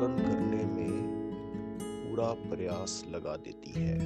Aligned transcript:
पूर्ण 0.00 0.16
करने 0.16 0.64
में 0.64 1.02
पूरा 1.76 2.32
प्रयास 2.32 3.06
लगा 3.10 3.36
देती 3.36 3.72
है। 3.76 3.98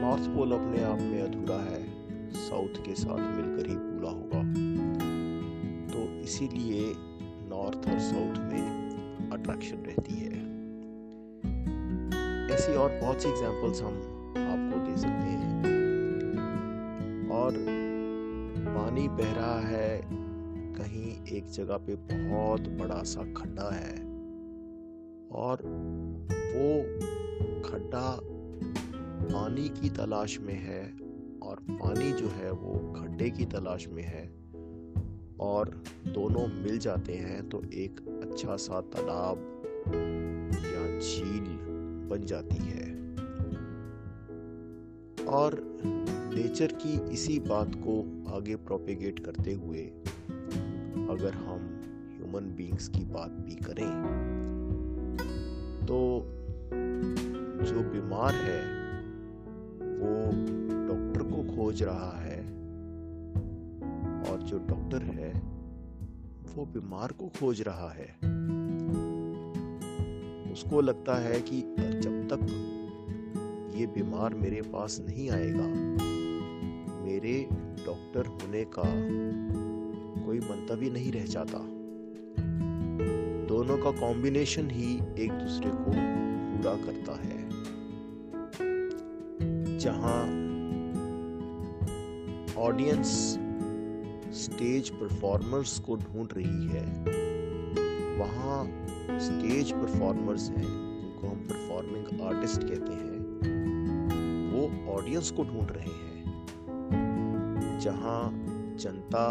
नॉर्थ 0.00 0.22
पोल 0.22 0.52
अपने 0.52 0.82
आप 0.82 0.98
में 1.00 1.22
अधूरा 1.22 1.56
है। 1.56 1.84
साउथ 2.30 2.68
के 2.68 2.94
साथ 2.94 3.36
मिलकर 3.36 3.66
ही 3.68 3.76
पूरा 3.78 4.10
होगा। 4.10 4.42
तो 5.92 6.22
इसीलिए 6.22 6.94
नॉर्थ 7.48 7.78
और 7.78 7.98
साउथ 7.98 8.52
में 8.52 8.86
अट्रैक्शन 9.32 9.76
रहती 9.76 10.14
है। 10.14 10.32
ऐसी 12.54 12.74
और 12.74 13.00
बहुत 13.00 13.22
सी 13.22 13.28
एग्जांपल्स 13.28 13.82
हम 13.82 13.96
आपको 14.36 14.90
दे 14.90 14.96
सकते 14.96 15.30
हैं। 15.32 15.60
और 17.30 17.52
पानी 18.60 19.08
बह 19.08 19.32
रहा 19.32 19.60
है 19.60 20.25
कहीं 20.78 21.36
एक 21.36 21.46
जगह 21.46 21.76
पे 21.76 21.94
बहुत 21.94 22.68
बड़ा 22.68 23.02
सा 23.02 23.22
खड्डा 23.32 23.70
है। 23.70 23.94
और 25.32 25.62
वो 26.54 26.68
खड्डा 27.62 28.18
पानी 29.26 29.68
की 29.68 29.90
तलाश 29.90 30.38
में 30.40 30.54
है 30.54 30.82
और 31.42 31.60
पानी 31.70 32.12
जो 32.12 32.28
है 32.28 32.50
वो 32.50 32.92
खड्डे 32.92 33.30
की 33.30 33.44
तलाश 33.44 33.86
में 33.88 34.02
है। 34.02 34.24
और 35.40 35.70
दोनों 36.06 36.46
मिल 36.62 36.78
जाते 36.78 37.14
हैं 37.14 37.48
तो 37.48 37.62
एक 37.74 38.00
अच्छा 38.22 38.56
सा 38.56 38.80
तालाब 38.80 39.38
या 40.56 40.98
झील 41.00 41.48
बन 42.10 42.26
जाती 42.26 42.56
है। 42.56 42.94
और 45.26 45.60
नेचर 46.34 46.72
की 46.72 47.12
इसी 47.12 47.38
बात 47.38 47.74
को 47.74 48.00
आगे 48.36 48.56
प्रोपेगेट 48.56 49.18
करते 49.18 49.52
हुए 49.52 49.82
अगर 51.10 51.34
हम 51.34 51.60
ह्यूमन 52.16 52.54
बींग्स 52.56 52.88
की 52.88 53.04
बात 53.04 53.30
भी 53.30 53.54
करें 53.54 53.90
तो 55.86 55.98
जो 57.64 57.80
बीमार 57.82 58.34
है, 58.34 58.60
वो 59.98 60.14
डॉक्टर 60.88 61.22
को 61.22 61.42
खोज 61.56 61.82
रहा 61.82 62.10
है 62.18 62.40
और 64.22 64.42
जो 64.42 64.58
डॉक्टर 64.58 65.02
है, 65.02 65.32
वो 66.56 66.64
बीमार 66.64 67.12
को 67.12 67.28
खोज 67.28 67.62
रहा 67.62 67.90
है। 67.90 68.08
उसको 70.52 70.80
लगता 70.80 71.14
है 71.14 71.40
कि 71.40 71.60
जब 71.78 72.28
तक 72.32 72.42
ये 73.76 73.86
बीमार 73.86 74.34
मेरे 74.34 74.62
पास 74.62 75.00
नहीं 75.08 75.30
आएगा, 75.30 75.66
मेरे 77.04 77.48
डॉक्टर 77.86 78.26
होने 78.26 78.64
का 78.78 78.82
कोई 80.26 80.38
मंतव्य 80.38 80.90
नहीं 80.90 81.12
रह 81.12 81.24
जाता। 81.24 81.58
दोनों 83.46 83.76
का 83.78 83.90
कॉम्बिनेशन 83.90 84.70
ही 84.70 84.94
एक 85.18 85.32
दूसरे 85.32 85.70
को 85.70 85.84
पूरा 85.84 86.74
करता 86.76 87.12
है। 87.12 87.38
जहाँ 89.78 90.20
ऑडियंस 92.58 93.08
स्टेज 94.44 94.90
परफॉर्मर्स 94.90 95.78
को 95.78 95.96
ढूंढ 95.96 96.28
रही 96.32 96.66
है, 96.66 96.84
वहाँ 98.18 98.66
स्टेज 99.20 99.72
परफॉर्मर्स 99.72 100.50
हैं, 100.50 100.62
जिनको 100.62 101.28
हम 101.28 101.36
परफॉर्मिंग 101.36 102.20
आर्टिस्ट 102.20 102.62
कहते 102.62 102.92
हैं, 102.92 103.16
वो 104.52 104.92
ऑडियंस 104.92 105.30
को 105.30 105.44
ढूंढ 105.44 105.70
रहे 105.70 105.90
हैं। 105.90 107.78
जहाँ 107.80 108.30
जनता 108.78 109.24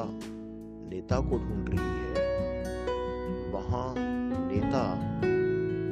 नेता 0.90 1.20
को 1.20 1.38
ढूंढ 1.38 1.70
रही 1.70 1.80
है, 1.80 3.52
वहाँ 3.52 3.96
नेता 3.98 4.84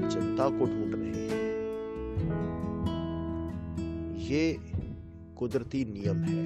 जनता 0.09 0.49
को 0.49 0.65
ढूंढ 0.65 0.95
रहे 0.95 1.27
हैं। 1.29 1.51
ये 4.17 4.57
कुदरती 5.37 5.85
नियम 5.85 6.23
है। 6.23 6.43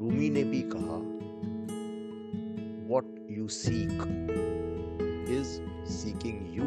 रूमी 0.00 0.30
ने 0.30 0.44
भी 0.44 0.62
कहा 0.66 0.96
what 2.88 3.14
you 3.30 3.48
seek 3.48 4.02
is 5.30 5.60
seeking 5.92 6.40
you 6.56 6.64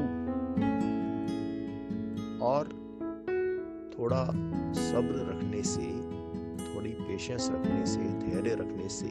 और 2.46 2.68
थोड़ा 3.94 4.26
सब्र 4.74 5.26
रखने 5.30 5.64
से 5.64 6.07
पेशेंस 7.18 7.50
रखने 7.52 7.86
से, 7.86 8.00
धैर्य 8.00 8.56
रखने 8.56 8.88
से, 8.90 9.08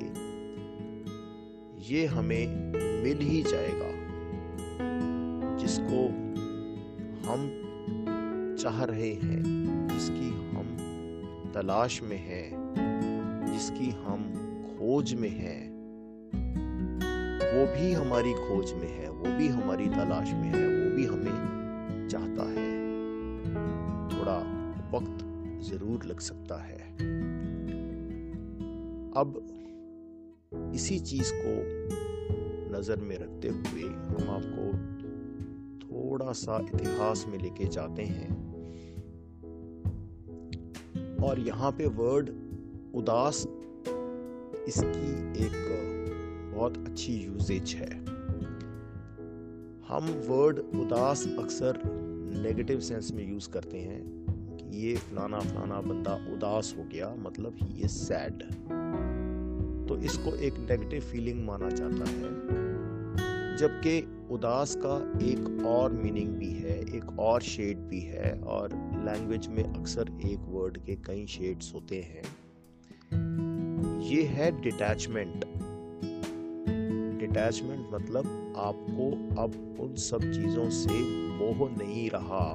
ये 1.88 2.04
हमें 2.06 2.72
मिल 3.02 3.18
ही 3.18 3.42
जाएगा, 3.42 3.88
जिसको 5.56 6.04
हम 7.26 7.48
चाह 8.60 8.84
रहे 8.84 9.10
हैं, 9.12 9.42
जिसकी 9.88 10.28
हम 10.50 10.70
तलाश 11.54 12.00
में 12.02 12.16
हैं, 12.16 12.46
जिसकी 13.52 13.90
हम 13.90 14.22
खोज 14.68 15.14
में 15.14 15.30
हैं। 15.30 15.60
वो 17.54 17.66
भी 17.74 17.92
हमारी 17.92 18.32
खोज 18.32 18.72
में 18.72 18.88
है, 18.88 19.10
वो 19.10 19.36
भी 19.38 19.48
हमारी 19.48 19.88
तलाश 19.88 20.32
में 20.32 20.48
है, 20.54 20.66
वो 20.68 20.96
भी 20.96 21.06
हमें 21.06 22.08
चाहता 22.08 22.50
है। 22.50 22.70
थोड़ा 24.08 24.38
वक्त 24.98 25.24
ज़रूर 25.64 26.04
लग 26.04 26.20
सकता 26.20 26.62
है। 26.62 26.76
अब 29.16 30.72
इसी 30.74 30.98
चीज़ 30.98 31.32
को 31.34 31.52
नज़र 32.78 32.96
में 32.96 33.16
रखते 33.18 33.48
हुए 33.48 33.82
हम 33.82 34.30
आपको 34.30 34.64
थोड़ा 35.86 36.32
सा 36.32 36.58
इतिहास 36.74 37.24
में 37.28 37.38
लेके 37.38 37.64
जाते 37.64 38.02
हैं। 38.02 38.34
और 41.22 41.40
यहाँ 41.40 41.70
पे 41.72 41.86
वर्ड 41.86 42.30
उदास 42.94 43.46
इसकी 44.68 45.10
एक 45.44 45.56
बहुत 46.56 46.78
अच्छी 46.78 47.12
यूजेज 47.12 47.74
है। 47.74 47.90
हम 49.88 50.12
वर्ड 50.28 50.58
उदास 50.58 51.26
अक्सर 51.38 51.80
नेगेटिव 52.42 52.80
सेंस 52.80 53.12
में 53.12 53.28
यूज़ 53.28 53.50
करते 53.50 53.78
हैं 53.78 54.02
कि 54.56 54.78
ये 54.78 54.96
फलाना 54.96 55.38
फलाना 55.38 55.80
बंदा 55.80 56.14
उदास 56.34 56.74
हो 56.78 56.84
गया 56.84 57.14
मतलब 57.18 57.56
ही 57.56 57.80
इज़ 57.80 57.90
सैड 57.90 58.42
तो 59.88 59.96
इसको 59.98 60.34
एक 60.36 60.58
नेगेटिव 60.60 61.00
फीलिंग 61.02 61.44
माना 61.46 61.68
जाता 61.70 62.10
है, 62.10 62.30
जबकि 63.58 63.98
उदास 64.30 64.74
का 64.76 64.96
एक 65.24 65.64
और 65.66 65.92
मीनिंग 65.92 66.30
भी 66.38 66.50
है, 66.52 66.78
एक 66.96 67.18
और 67.18 67.42
शेड 67.42 67.78
भी 67.88 68.00
है, 68.00 68.32
और 68.40 68.74
लैंग्वेज 69.06 69.46
में 69.48 69.62
अक्सर 69.64 70.10
एक 70.26 70.40
वर्ड 70.48 70.78
के 70.78 70.96
कई 71.06 71.26
शेड्स 71.26 71.72
होते 71.74 72.00
हैं। 72.02 72.24
ये 74.02 74.22
है 74.24 74.50
डिटैचमेंट 74.60 75.44
डिटैचमेंट 77.20 77.86
मतलब 77.92 78.26
आपको 78.56 79.10
अब 79.42 79.54
उन 79.80 79.94
सब 80.00 80.20
चीज़ों 80.22 80.68
से 80.70 81.00
मोह 81.38 81.68
नहीं 81.70 82.08
रहा, 82.10 82.46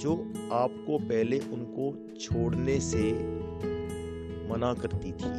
जो 0.00 0.12
आपको 0.52 0.98
पहले 0.98 1.38
उनको 1.52 1.92
छोड़ने 2.20 2.78
से 2.80 3.02
मना 4.50 4.72
करती 4.74 5.12
थी। 5.12 5.32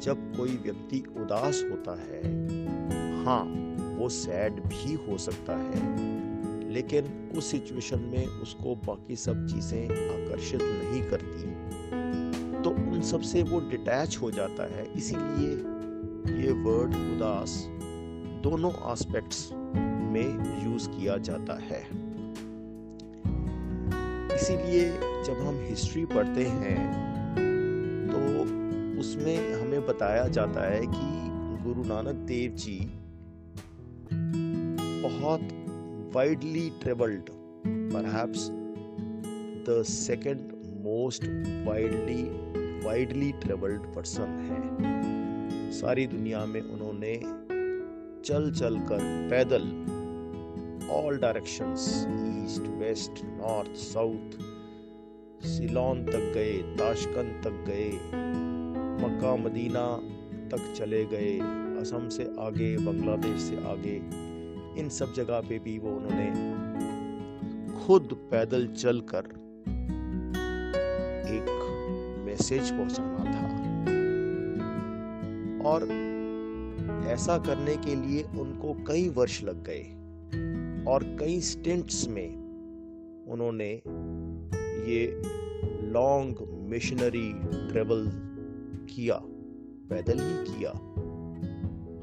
जब 0.00 0.32
कोई 0.36 0.56
व्यक्ति 0.56 1.02
उदास 1.16 1.62
होता 1.70 1.94
है 2.02 2.22
हाँ 3.24 3.42
वो 3.98 4.08
सैड 4.08 4.60
भी 4.62 4.94
हो 5.06 5.18
सकता 5.18 5.56
है, 5.56 5.82
लेकिन 6.72 7.04
उस 7.36 7.50
सिचुएशन 7.50 8.00
में 8.12 8.26
उसको 8.26 8.74
बाकी 8.86 9.16
सब 9.16 9.46
चीज़ें 9.46 9.84
आकर्षित 9.84 10.62
नहीं 10.62 11.02
करती। 11.02 12.62
तो 12.62 12.70
उन 12.70 13.00
सबसे 13.02 13.42
वो 13.42 13.60
डिटैच 13.60 14.18
हो 14.22 14.30
जाता 14.30 14.64
है, 14.74 14.86
इसीलिए 14.94 15.50
ये 16.42 16.52
वर्ड 16.62 16.94
उदास 16.94 17.64
दोनों 18.42 18.72
एस्पेक्ट्स 18.92 19.48
में 20.12 20.64
यूज़ 20.64 20.88
किया 20.88 21.16
जाता 21.18 21.58
है। 21.62 21.82
इसीलिए 24.34 24.90
जब 25.24 25.46
हम 25.46 25.58
हिस्ट्री 25.68 26.04
पढ़ते 26.06 26.44
हैं 26.46 27.09
तो 28.20 28.42
उसमें 29.00 29.54
हमें 29.54 29.86
बताया 29.86 30.28
जाता 30.28 30.70
है 30.70 30.80
कि 30.80 31.30
गुरु 31.64 31.84
नानक 31.84 32.14
देव 32.14 32.52
जी 32.52 32.90
बहुत 35.02 35.40
widely 36.16 36.72
perhaps 37.90 38.42
the 39.66 39.78
second 39.84 40.40
most 40.84 41.24
widely 41.66 42.20
widely 42.84 43.30
traveled 43.40 43.94
person 43.94 44.28
है। 44.28 45.72
सारी 45.72 46.06
दुनिया 46.06 46.46
में 46.46 46.60
उन्होंने 46.60 47.16
चल 48.24 48.52
चल 48.52 48.78
कर 48.78 49.28
पैदल 49.30 49.62
all 50.90 51.18
directions 51.18 52.06
east 52.44 52.62
west 52.62 53.12
north 53.24 53.70
south 53.70 54.59
Ceylon 55.44 56.04
तक 56.04 56.32
गए, 56.34 56.52
ताशकंद 56.52 57.40
तक 57.44 57.50
गए, 57.50 57.90
मक्का 59.06 59.36
मदीना 59.36 60.00
तक 60.50 60.74
चले 60.76 61.04
गए, 61.04 61.38
असम 61.80 62.08
से 62.08 62.24
आगे, 62.38 62.76
बांग्लादेश 62.76 63.40
से 63.40 63.56
आगे। 63.56 63.96
इन 64.80 64.88
सब 64.88 65.14
जगह 65.14 65.40
पे 65.40 65.58
भी 65.58 65.78
वो 65.78 65.90
उन्होंने 65.90 66.60
खुद 67.84 68.08
पैदल 68.30 68.66
चलकर 68.66 69.24
एक 71.30 71.48
मैसेज 72.26 72.70
पहुंचाना 72.70 73.24
था। 73.24 73.50
और 75.68 75.82
ऐसा 77.06 77.38
करने 77.38 77.76
के 77.76 77.94
लिए 77.94 78.22
उनको 78.22 78.84
कई 78.86 79.08
वर्ष 79.08 79.42
लग 79.42 79.64
गए 79.64 79.82
और 80.92 81.16
कई 81.20 81.40
स्टेंट्स 81.40 82.08
में 82.08 82.28
उन्होंने 83.28 83.82
ये 84.86 85.22
लॉन्ग 85.90 86.36
मिशनरी 86.70 87.32
ट्रेवल 87.68 88.06
किया, 88.90 89.14
पैदल 89.90 90.18
ही 90.18 90.44
किया। 90.44 90.70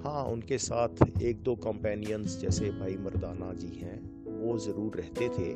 हाँ 0.03 0.24
उनके 0.24 0.57
साथ 0.57 1.21
एक 1.21 1.41
दो 1.44 1.56
कंपेनियंस 1.56 2.39
जैसे 2.41 2.69
भाई 2.69 2.97
मर्दाना 2.97 3.53
जी 3.53 3.68
हैं, 3.68 4.00
वो 4.41 4.57
ज़रूर 4.57 4.95
रहते 4.95 5.29
थे। 5.29 5.50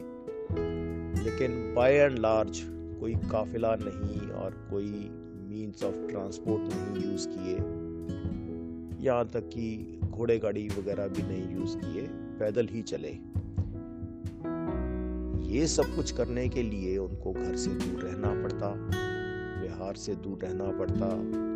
लेकिन 1.24 1.74
बाय 1.76 1.94
एंड 1.94 2.20
लार्ज 2.20 2.62
कोई 3.00 3.16
काफिला 3.16 3.76
नहीं 3.76 4.30
और 4.30 4.68
कोई 4.70 4.92
मीन्स 5.50 5.84
ऑफ़ 5.84 5.96
ट्रांसपोर्ट 5.96 6.62
नहीं 6.74 7.12
यूज़ 7.12 7.28
किए। 7.30 7.56
यहाँ 9.06 9.28
तक 9.28 9.50
कि 9.50 10.00
घोड़े 10.04 10.38
गाड़ी 10.40 10.68
वगैरह 10.68 11.08
भी 11.08 11.24
नहीं 11.24 11.60
यूज़ 11.60 11.78
किए, 11.78 12.08
पैदल 12.40 12.68
ही 12.68 12.82
चले। 12.82 13.12
ये 15.52 15.68
सब 15.68 15.96
कुछ 15.96 16.12
करने 16.12 16.50
के 16.50 16.64
लिए 16.64 16.98
उनको 16.98 17.32
घर 17.32 17.56
से 17.56 17.70
दूर 17.72 18.02
रहना 18.02 18.44
पड़ता 18.44 18.74
बिहार 19.62 19.96
से 19.96 20.16
दूर 20.16 20.38
रहना 20.38 20.72
पड़ता 20.80 21.08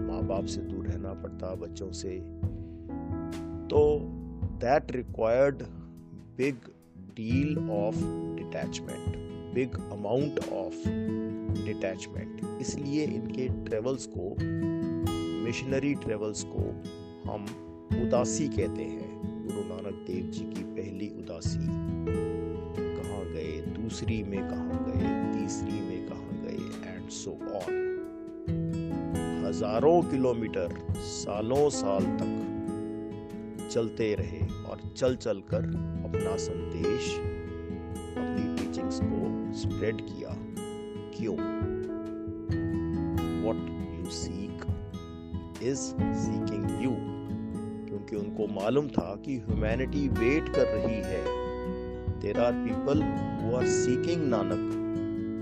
माँ 0.08 0.22
बाप 0.24 0.46
से 0.46 0.62
दूर 0.62 0.88
रहना 0.88 1.14
पड़ता 1.14 1.56
बच्चों 1.56 1.92
से। 1.92 2.10
तो 3.68 4.00
that 4.62 4.92
required 4.92 5.64
big 6.38 6.56
deal 6.98 7.58
of 7.58 7.96
detachment 8.36 9.16
big 9.56 9.76
amount 9.92 10.40
of 10.40 10.90
detachment 11.66 12.62
इसलिए 12.62 13.04
इनके 13.04 13.48
ट्रेवल्स 13.66 14.10
को 14.18 14.36
मिशनरी 15.46 15.94
ट्रेवल्स 15.96 16.44
को 16.48 16.70
हम 17.32 17.46
उदासी 18.02 18.48
कहते 18.48 18.84
हैं। 18.84 19.44
गुरु 19.48 19.62
नानक 19.62 20.06
देव 20.08 20.32
जी 20.32 20.44
की 20.44 20.64
पहली 20.64 21.10
उदासी। 21.10 22.45
दूसरी 23.86 24.24
में 24.24 24.40
कहाँ 24.40 24.86
गए, 24.86 25.10
तीसरी 25.34 25.82
में 25.82 26.08
कहाँ 26.08 26.38
गए 26.44 26.92
एंड 26.92 27.10
सो 27.10 27.32
ऑन 27.32 27.84
हज़ारों 29.46 30.02
किलोमीटर, 30.02 30.70
सालों 31.00 31.70
साल 31.70 32.04
तक 32.04 33.70
चलते 33.72 34.16
रहे 34.16 34.64
और 34.64 34.80
चल 34.98 35.16
चल 35.16 35.42
कर 35.42 35.64
अपना 36.06 36.38
संदेश, 36.38 37.20
अपनी 38.18 38.56
टीचिंग्स 38.56 39.00
को 39.04 39.54
स्प्रेड 39.54 40.02
किया। 40.02 40.36
क्यों? 41.18 41.38
What 43.46 43.58
you 44.00 44.06
seek 44.12 44.66
is 45.64 45.80
seeking 46.26 46.84
you 46.84 46.92
क्योंकि 47.88 48.16
उनको 48.16 48.48
मालूम 48.62 48.88
था 48.88 49.22
कि 49.26 49.38
ह्यूमैनिटी 49.38 50.10
वेट 50.10 50.50
कर 50.50 50.68
रही 50.68 50.96
है। 50.96 51.45
There 52.26 52.40
are 52.40 52.54
people 52.54 53.02
who 53.42 53.56
are 53.56 53.66
seeking 53.68 54.22
Nanak 54.28 54.62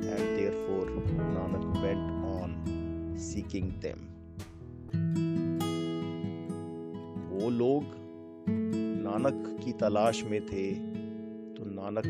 and 0.06 0.38
therefore 0.52 0.90
Nanak 1.10 1.78
went 1.84 2.26
on 2.26 3.16
seeking 3.18 3.72
वो 7.32 7.50
लोग 7.50 7.84
नानक 9.06 9.64
की 9.66 9.72
तलाश 9.72 10.24
में 10.24 10.46
थे 10.46 10.72
तो 11.56 11.66
नानक 11.66 12.06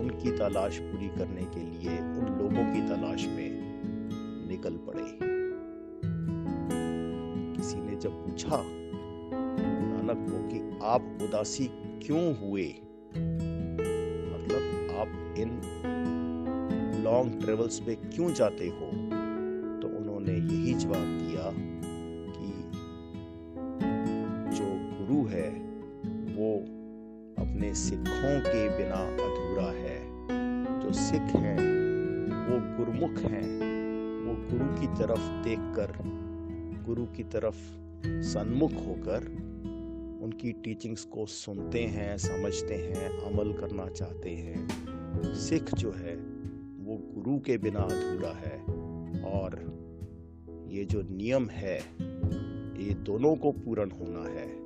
उनकी 0.00 0.36
तलाश 0.36 0.78
पूरी 0.78 1.08
करने 1.08 1.44
के 1.44 1.60
लिए 1.60 1.98
उन 1.98 2.36
लोगों 2.38 2.66
की 2.74 2.86
तलाश 2.88 3.26
में 3.26 3.50
निकल 4.48 4.76
पड़े। 4.76 5.18
किसी 7.56 7.76
ने 7.76 7.96
जब 7.96 8.10
पूछा, 8.10 8.62
नानक 9.72 10.30
को 10.30 10.48
कि 10.48 10.78
आप 10.82 11.18
उदासी 11.22 11.66
क्यों 12.06 12.36
हुए? 12.36 12.74
आप 15.02 15.34
इन 15.38 15.50
लॉन्ग 17.04 17.40
ट्रेवल्स 17.40 17.80
पे 17.80 17.94
क्यों 17.94 18.32
जाते 18.32 18.68
हो? 18.68 18.86
तो 19.80 19.98
उन्होंने 19.98 20.32
यही 20.32 20.74
जवाब 20.74 20.94
दिया 20.94 21.50
कि 22.36 22.70
जो 24.56 24.64
गुरु 24.98 25.28
है, 25.28 25.48
वो 26.36 26.58
अपने 27.42 27.74
सिखों 27.74 28.40
के 28.40 28.78
बिना 28.78 28.96
अधूरा 28.96 29.72
है। 29.72 30.12
जो 30.80 30.92
सिख 30.92 31.20
हैं, 31.20 31.56
वो 32.48 32.84
गुरमुख 32.84 33.18
हैं। 33.18 33.62
वो 34.22 34.34
गुरु 34.34 34.80
की 34.80 34.86
तरफ़ 34.86 35.44
देखकर, 35.44 35.92
गुरु 36.86 37.04
की 37.04 37.24
तरफ़ 37.24 37.56
सन्मुख 38.06 38.72
होकर 38.72 39.52
उनकी 40.22 40.52
टीचिंग्स 40.52 41.04
को 41.04 41.26
सुनते 41.26 41.80
हैं, 41.80 42.18
समझते 42.18 42.74
हैं, 42.74 43.08
अमल 43.08 43.52
करना 43.52 43.86
चाहते 43.86 44.30
हैं। 44.30 44.81
सिख 45.24 45.74
जो 45.74 45.92
है, 45.92 46.16
वो 46.78 46.96
गुरु 47.14 47.38
के 47.38 47.58
बिना 47.58 47.80
अधूरा 47.80 48.30
है। 48.30 48.62
और 49.22 49.82
ये 50.68 50.84
जो 50.84 51.02
नियम 51.02 51.46
है, 51.46 51.78
ये 52.84 52.94
दोनों 52.94 53.36
को 53.36 53.52
पूर्ण 53.52 53.90
होना 53.90 54.28
है। 54.28 54.62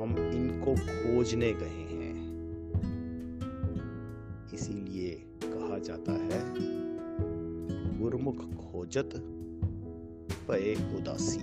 हम 0.00 0.16
इनको 0.18 0.74
खोजने 0.74 1.52
गए 1.52 1.66
हैं। 1.66 2.12
इसीलिए 4.54 5.10
कहा 5.44 5.78
जाता 5.78 6.12
है, 6.12 6.54
गुरमुख 7.98 8.38
खोजत 8.38 9.10
पे 10.50 10.74
उदासी। 10.74 11.40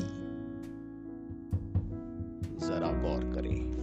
जरा 2.68 3.02
गौर 3.02 3.36
करें। 3.36 3.79